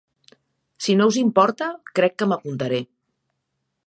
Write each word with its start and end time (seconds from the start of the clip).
Si 0.85 0.95
no 1.01 1.07
us 1.11 1.19
importa, 1.23 1.67
crec 1.99 2.15
que 2.21 2.31
m'apuntaré. 2.33 2.81